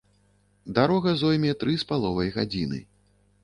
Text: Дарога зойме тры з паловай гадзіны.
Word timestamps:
Дарога 0.77 1.11
зойме 1.21 1.51
тры 1.61 1.77
з 1.85 1.89
паловай 1.93 2.35
гадзіны. 2.41 2.85